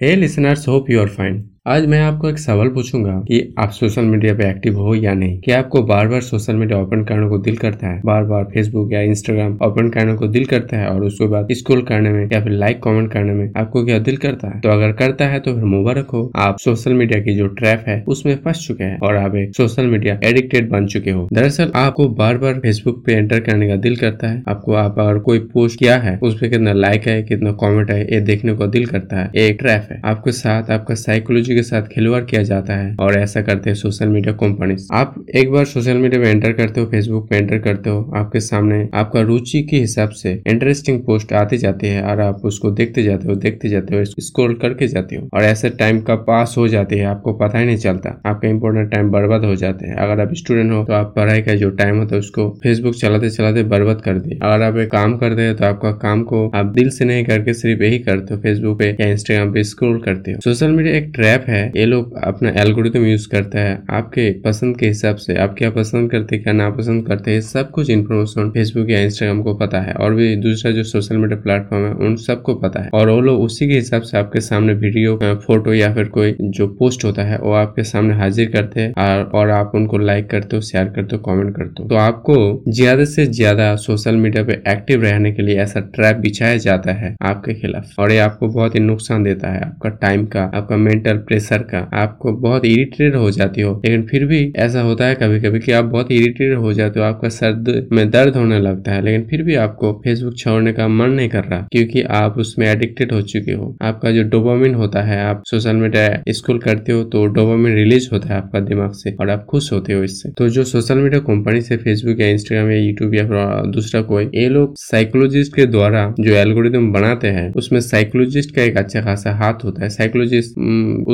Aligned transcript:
Hey 0.00 0.16
listeners, 0.16 0.64
hope 0.64 0.88
you 0.88 1.00
are 1.00 1.06
fine. 1.08 1.57
आज 1.68 1.86
मैं 1.86 2.00
आपको 2.00 2.28
एक 2.28 2.38
सवाल 2.38 2.68
पूछूँगा 2.68 3.12
कि 3.12 3.54
आप 3.58 3.70
सोशल 3.70 4.02
मीडिया 4.02 4.34
पे 4.34 4.50
एक्टिव 4.50 4.78
हो 4.78 4.94
या 4.94 5.14
नहीं? 5.14 5.38
कि 5.40 5.52
आपको 5.52 5.82
बार 5.82 6.08
बार 6.08 6.20
सोशल 6.20 6.54
मीडिया 6.54 6.78
ओपन 6.78 7.04
करने 7.04 7.28
को 7.28 7.38
दिल 7.38 7.56
करता 7.56 7.86
है? 7.86 8.00
बार 8.04 8.24
बार 8.24 8.44
फेसबुक 8.44 8.92
या 8.92 9.00
इंस्टाग्राम 9.00 9.58
ओपन 9.62 9.88
करने 9.88 10.14
को 10.14 10.26
दिल 10.26 10.44
करता 10.44 10.76
है 10.76 10.88
और 10.88 11.04
उसके 11.04 11.26
बाद 11.26 11.48
स्क्रॉल 11.52 11.82
करने 11.82 12.10
में 12.10 12.28
या 12.32 12.40
फिर 12.40 12.52
लाइक 12.52 12.82
कमेंट 12.82 13.12
करने 13.12 13.32
में 13.32 13.52
आपको 13.56 13.84
क्या 13.84 13.98
दिल 13.98 14.16
करता 14.16 14.48
है? 14.48 14.60
तो 14.60 14.68
अगर 14.68 14.92
करता 14.92 15.26
है 15.26 15.40
तो 15.40 15.54
फिर 15.54 15.64
मुबारक 15.64 16.10
हो 16.10 16.32
आप 16.36 16.58
सोशल 16.58 16.92
मीडिया 16.92 17.20
की 17.20 17.34
जो 17.34 17.46
ट्रैप 17.46 17.84
है, 17.86 18.04
उसमें 18.08 18.34
फंस 18.36 18.66
चुके 18.68 18.84
हैं 18.84 18.98
और 18.98 19.16
आप 19.16 19.34
एक 19.34 19.56
सोशल 19.56 19.86
मीडिया 19.86 20.20
एडिक्टेड 20.24 20.70
बन 20.70 20.86
चुके 20.86 21.10
हो। 21.10 21.28
दरअसल 21.32 21.72
आपको 21.74 22.08
बार 22.08 22.38
बार 22.38 22.54
फेसबुक 22.54 23.04
पे 23.06 23.12
एंटर 23.12 23.40
करने 23.40 23.68
का 23.68 23.76
दिल 23.76 23.96
करता 23.96 24.28
है। 24.28 24.42
आपको 24.48 24.72
आप 24.72 24.98
अगर 24.98 25.18
कोई 25.18 25.38
पोस्ट 25.38 25.78
किया 25.78 25.98
है, 25.98 26.18
उस 26.22 26.40
पर 26.40 26.48
कितना 26.48 26.72
लाइक 26.72 27.06
है, 27.06 27.22
कितना 27.22 27.52
कॉमेंट 27.52 27.90
है, 27.90 28.14
ये 28.14 28.20
देखने 28.20 28.52
को 28.52 28.66
दिल 28.66 28.86
करता 28.86 29.16
है। 29.16 29.30
एक 29.36 29.58
ट्रैप 29.60 29.88
है। 29.90 30.00
आपके 30.04 30.32
साथ 30.32 30.70
आपका 30.70 30.94
साइकोलॉजी 30.94 31.57
के 31.58 31.62
साथ 31.64 31.88
खिलवाड़ 31.88 32.22
किया 32.24 32.42
जाता 32.44 32.76
है 32.76 32.94
और 33.00 33.18
ऐसा 33.18 33.42
करते 33.42 33.70
हैं 33.70 33.76
सोशल 33.76 34.08
मीडिया 34.08 34.34
कंपनीज़ 34.36 34.88
आप 34.94 35.14
एक 35.34 35.50
बार 35.52 35.64
सोशल 35.66 35.96
मीडिया 35.98 36.20
में 36.20 36.28
एंटर 36.28 36.52
करते 36.54 36.80
हो 36.80 36.86
फेसबुक 36.88 37.28
पे 37.30 37.36
एंटर 37.36 37.58
करते 37.60 37.90
हो, 37.90 38.12
आपके 38.16 38.40
सामने 38.42 38.88
आपका 38.94 39.20
रुचि 39.22 39.62
के 39.62 39.76
हिसाब 39.78 40.10
से 40.14 40.32
इंटरेस्टिंग 40.46 41.00
पोस्ट 41.04 41.32
आती 41.34 41.56
जाती 41.58 41.86
है 41.88 42.02
और 42.02 42.20
आप 42.20 42.40
उसको 42.44 42.70
देखते 42.72 43.02
जाते 43.02 43.28
हो, 43.28 43.34
देखते 43.36 43.68
जाते 43.68 43.96
हो 43.96 44.04
स्क्रॉल 44.04 44.54
करके 44.62 44.86
जाते 44.88 45.16
हो 45.16 45.28
और 45.34 45.42
ऐसे 45.44 45.70
टाइम 45.78 46.00
का 46.00 46.14
पास 46.24 46.54
हो 46.58 46.66
जाती 46.68 46.98
है, 46.98 47.04
आपको 47.06 47.32
पता 47.34 47.58
ही 47.58 47.66
नहीं 47.66 47.76
चलता। 47.78 48.10
आपका 48.26 48.48
इंपॉर्टेंट 48.48 48.90
टाइम 48.90 49.10
बर्बाद 49.10 49.44
हो 49.44 49.54
जाते 49.56 49.86
हैं। 49.86 49.94
अगर 49.98 50.20
आप 50.20 50.34
स्टूडेंट 50.36 50.72
हो 50.72 50.84
तो 50.84 50.92
आप 50.92 51.12
पढ़ाई 51.16 51.42
का 51.42 51.54
जो 51.56 51.70
टाइम 51.72 51.98
होता 51.98 52.14
है 52.14 52.18
उसको 52.20 52.48
फेसबुक 52.62 52.94
चलाते 52.96 53.30
चलाते 53.30 53.62
बर्बाद 53.66 54.00
कर 54.00 54.18
दिए। 54.18 54.38
अगर 54.42 54.62
आप 54.62 54.76
एक 54.78 54.90
काम 54.90 55.16
करते 55.18 55.42
हैं 55.42 55.54
तो 55.56 55.64
आपका 55.64 55.92
काम 56.02 56.22
को 56.24 56.46
आप 56.54 56.66
दिल 56.74 56.90
से 56.90 57.04
नहीं 57.04 57.24
करके 57.24 57.54
सिर्फ़ 57.54 57.82
यही 57.82 57.98
करते 58.00 58.34
हो 58.34 58.40
फेसबुक 58.40 58.78
पे 58.78 58.88
या 58.90 59.06
इंस्टाग्राम 59.08 59.52
पे 59.52 59.64
स्क्रोल 59.64 59.98
करते 60.00 60.32
हो। 60.32 60.40
सोशल 60.40 60.70
मीडिया 60.70 60.94
एक 60.96 61.10
ट्रैप 61.14 61.37
है, 61.40 61.60
ये 61.76 61.84
लोग 61.86 62.16
अपना 62.24 62.50
एल्गोरिथम 62.60 63.04
यूज़ 63.04 63.28
करता 63.28 63.60
है। 63.60 63.78
आपके 63.90 64.30
पसंद 64.40 64.76
के 64.78 64.86
हिसाब 64.86 65.16
से, 65.16 65.34
आप 65.36 65.54
क्या 65.58 65.70
पसंद 65.70 66.10
करते, 66.10 66.38
क्या 66.38 66.52
नापसंद 66.52 67.06
करते 67.06 67.30
हैं 67.30 67.40
सब 67.42 67.70
कुछ 67.70 67.90
इन्फॉर्मेशन 67.90 68.50
फेसबुक 68.50 68.90
या 68.90 69.00
इंस्टाग्राम 69.00 69.42
को 69.42 69.54
पता 69.56 69.80
है। 69.80 69.92
और 69.94 70.14
भी 70.14 70.34
दूसरा 70.38 70.72
जो 70.72 70.82
सोशल 70.84 71.16
मीडिया 71.16 71.40
प्लेटफॉर्म 71.42 71.84
है, 71.84 71.92
उन 72.06 72.16
सबको 72.18 72.54
पता 72.56 72.82
है। 72.82 72.90
और 72.94 73.10
वो 73.10 73.20
लोग 73.20 73.40
उसी 73.42 73.68
के 73.68 73.74
हिसाब 73.74 74.02
से 74.02 74.18
आपके 74.18 74.40
सामने 74.40 74.72
वीडियो 74.76 75.16
फ़ोटो 75.46 75.72
या 75.74 75.92
फिर 75.94 76.08
कोई 76.08 76.36
जो 76.40 76.66
पोस्ट 76.78 77.04
होता 77.04 77.22
है, 77.22 77.38
वो 77.38 77.52
आपके 77.54 77.82
सामने 77.84 78.14
हाजिर 78.14 78.50
करते 78.50 78.80
हैं। 78.80 78.92
और 79.30 79.50
आप 79.50 79.72
उनको 79.74 79.98
लाइक 79.98 80.28
करते 80.30 80.56
हो 80.56 80.62
शेयर 80.62 80.88
करते 80.88 81.16
हो 81.16 81.22
कॉमेंट 81.22 81.54
करते 81.56 81.82
हो। 81.82 81.88
तो 81.88 81.96
आपको 81.96 82.36
ज़्यादा 82.70 83.04
से 83.06 83.26
ज़्यादा 83.28 83.74
सोशल 83.78 84.16
मीडिया 84.16 84.44
पे 84.44 84.52
एक्टिव 84.68 85.02
रहने 85.02 85.32
के 85.32 85.42
लिए 85.42 85.56
ऐसा 85.60 85.80
ट्रैप 85.94 86.16
बिछाया 86.18 86.56
जाता 86.58 86.92
है 86.94 87.14
आपके 87.24 87.54
खिलाफ। 87.54 87.98
और 87.98 88.12
ये 88.12 88.18
आपको 88.20 88.48
बहुत 88.48 88.74
ही 88.74 88.80
नुकसान 88.80 89.22
देता 89.22 89.50
है। 89.50 89.60
आपका 89.60 89.88
टाइम 89.98 90.24
का, 90.26 90.42
आपका 90.44 90.76
मेंटल 90.78 91.16
प्रेशर 91.28 91.58
का, 91.64 91.78
आपको 91.94 92.32
बहुत 92.38 92.64
इरिटेटेड 92.64 93.16
हो 93.16 93.30
जाती 93.30 93.60
हो। 93.60 93.72
लेकिन 93.84 94.02
फिर 94.06 94.24
भी 94.26 94.40
ऐसा 94.58 94.80
होता 94.82 95.06
है 95.06 95.14
कभी 95.14 95.40
कभी 95.40 95.58
कि 95.60 95.72
आप 95.72 95.84
बहुत 95.86 96.12
इरिटेटेड 96.12 96.56
हो 96.58 96.72
जाते 96.72 97.00
हो, 97.00 97.06
आपका 97.06 97.28
सर 97.30 97.86
में 97.92 98.10
दर्द 98.10 98.36
होने 98.36 98.58
लगता 98.60 98.92
है। 98.92 99.02
लेकिन 99.04 99.26
फिर 99.30 99.42
भी 99.42 99.54
आपको 99.56 99.92
फेसबुक 100.04 100.36
छोड़ने 100.38 100.72
का 100.72 100.88
मन 100.90 101.10
नहीं 101.10 101.28
कर 101.28 101.44
रहा, 101.44 101.60
क्योंकि 101.72 102.02
आप 102.14 102.38
उसमें 102.38 102.66
एडिक्टेड 102.66 103.12
हो 103.12 103.20
चुके 103.24 103.52
हो। 103.52 103.76
आपका 103.82 104.10
जो 104.10 104.22
डोपामिन 104.28 104.74
होता 104.74 105.02
है, 105.02 105.20
आप 105.20 105.42
सोशल 105.46 105.76
मीडिया 105.76 106.32
स्कूल 106.32 106.58
करते 106.58 106.92
हो 106.92 107.02
तो 107.06 107.24
डोपामिन 107.28 107.74
रिलीज़ 107.74 108.08
होता 108.12 108.28
है 108.28 108.36
आपका 108.36 108.60
दिमाग 108.62 108.92
से, 108.94 109.10
और 109.12 109.30
आप 109.30 109.44
खुश 109.50 109.72
होते 109.72 109.92
हो 109.92 110.02
इससे। 110.04 110.30
तो 110.38 110.48
जो 110.48 110.64
सोशल 110.64 110.98
मीडिया 110.98 111.20
कंपनी 111.22 111.60
से 111.60 111.76
फेसबुक 111.78 112.20
या 112.20 112.26
इंस्टाग्राम 112.28 112.70
या 112.70 112.78
यूट्यूब 112.78 113.14
या 113.14 113.24
दूसरा 113.68 114.00
कोई, 114.02 114.24
ये 114.34 114.48
लोग 114.48 114.74
साइकोलॉजिस्ट 114.80 115.54
के 115.56 115.66
द्वारा 115.68 116.04
जो 116.20 116.34
एल्गोरिदम 116.36 116.90
बनाते 116.92 117.28
हैं, 117.28 117.52
उसमें 117.54 117.80
साइकोलॉजिस्ट 117.82 118.54
का 118.54 118.62
एक 118.62 118.76
अच्छा 118.76 119.00
खासा 119.02 119.32
हाथ 119.36 119.64
होता 119.64 119.82
है। 119.82 119.88
साइकोलॉजिस्ट 119.90 120.54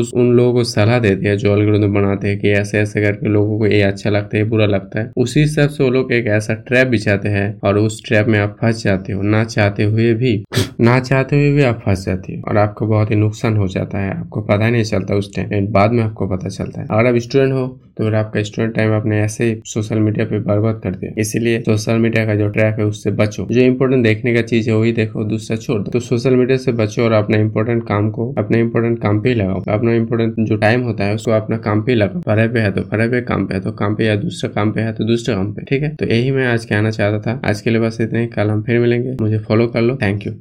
उस 0.04 0.12
उन 0.14 0.32
लोगों 0.32 0.52
को 0.52 0.64
सलाह 0.64 0.98
देते 0.98 1.28
हैं, 1.28 1.36
जो 1.38 1.56
एल्गोरिदम 1.56 1.94
बनाते 1.94 2.28
हैं 2.28 2.38
कि 2.38 2.50
ऐसे 2.50 2.78
ऐसे 2.78 3.02
करके 3.02 3.28
लोगों 3.28 3.58
को 3.58 3.66
ये 3.66 3.82
अच्छा 3.82 4.10
लगता 4.10 4.36
है 4.36 4.44
बुरा 4.44 4.66
लगता 4.66 5.00
है। 5.00 5.10
उसी 5.16 5.40
हिसाब 5.40 5.68
से 5.68 5.84
वो 5.84 5.90
लोग 5.90 6.12
एक 6.12 6.26
ऐसा 6.26 6.54
ट्रैप 6.54 6.88
बिछाते 6.88 7.28
हैं 7.28 7.46
और 7.64 7.78
उस 7.78 8.02
ट्रैप 8.06 8.26
में 8.26 8.38
आप 8.38 8.56
फंस 8.60 8.82
जाते 8.84 9.12
हो। 9.12 9.22
ना 9.22 9.44
चाहते 9.44 9.84
हुए 9.84 10.12
भी, 10.14 10.44
ना 10.80 10.98
चाहते 11.00 11.36
हुए 11.36 11.52
भी 11.52 11.62
आप 11.62 11.82
फंस 11.86 12.04
जाते 12.06 12.32
हो। 12.32 12.42
और 12.48 12.56
आपको 12.56 12.86
बहुत 12.86 13.10
ही 13.10 13.16
नुकसान 13.16 13.56
हो 13.56 13.68
जाता 13.68 13.98
है। 13.98 14.10
आपको 14.20 14.40
पता 14.40 14.70
नहीं 14.70 14.84
चलता 14.84 15.14
उस 15.14 15.34
टाइम 15.36 15.66
बाद 15.66 15.92
में 15.92 16.02
आपको 16.02 16.26
पता 16.26 16.48
चलता 16.48 16.80
है। 16.80 16.86
अगर 16.90 17.06
आप 17.06 17.16
स्टूडेंट 17.16 17.52
हो 17.52 17.66
तो 17.96 18.04
फिर 18.04 18.14
आपका 18.14 18.42
स्टूडेंट 18.42 18.74
टाइम 18.74 18.92
आपने 18.92 19.20
ऐसे 19.20 19.44
ही 19.44 19.60
सोशल 19.64 19.98
मीडिया 19.98 20.26
पे 20.26 20.38
बर्बाद 20.42 20.80
कर 20.84 20.94
दिया, 20.94 21.12
इसीलिए 21.18 21.60
सोशल 21.62 21.98
मीडिया 21.98 22.24
का 22.26 22.34
जो 22.34 22.48
ट्रैप 22.48 22.78
है 22.78 22.84
उससे 22.84 23.10
बचो। 23.12 23.46
जो 23.50 23.60
इंपॉर्टेंट 23.60 24.02
देखने 24.04 24.34
का 24.34 24.42
चीज़ 24.44 24.70
है, 24.70 24.76
वही 24.76 24.92
देखो, 24.92 25.24
दूसरा 25.24 25.56
छोड़ 25.56 25.80
दो। 25.80 25.90
तो 25.90 26.00
सोशल 26.00 26.36
मीडिया 26.36 26.58
से 26.58 26.72
बचो 26.74 27.02
और 27.04 27.12
अपना 27.12 27.38
इंपॉर्टेंट 27.38 27.82
काम 27.88 28.10
को, 28.10 28.32
अपने 28.38 28.60
इम्पोर्टेंट 28.60 28.98
काम 29.02 29.20
पे 29.20 29.34
लगाओ। 29.34 29.62
अपना 29.68 29.94
इम्पोर्टेंट 29.94 30.34
जो 30.40 30.56
टाइम 30.56 30.82
होता 30.82 31.04
है, 31.04 31.14
उसको 31.14 31.30
अपना 31.32 31.56
काम 31.58 31.82
पे 31.82 31.94
लगाओ। 31.94 32.20
पढ़ाई 32.22 32.48
पे 32.48 32.60
है 32.60 32.72
तो 32.72 32.82
पढ़ाई 32.82 33.08
पे, 33.08 33.20
काम 33.22 33.46
पे 33.46 33.54
है 33.54 33.60
तो 33.60 33.72
काम 33.72 33.94
पे, 33.94 34.04
या 34.04 34.16
दूसरे 34.16 34.50
काम 34.50 34.72
पे 34.72 34.80
है 34.80 34.92
तो 34.92 35.04
दूसरे 35.04 35.34
काम 35.34 35.52
पे, 35.52 35.64
ठीक 35.64 35.82
है? 35.82 35.94
तो 35.94 36.06
यही 36.06 36.30
मैं 36.30 36.46
आज 36.46 36.64
कहना 36.64 36.90
चाहता 36.90 37.20
था। 37.20 37.40
आज 37.48 37.60
के 37.60 37.70
लिए 37.70 37.80
बस 37.80 38.00
इतने 38.00 38.26
कल 38.26 38.50
हम 38.50 38.62
फिर 38.62 38.78
मिलेंगे। 38.80 39.16
मुझे 39.20 39.38
फॉलो 39.38 39.66
कर 39.66 39.80
लो। 39.80 39.96
Thank 39.96 40.26
you 40.26 40.32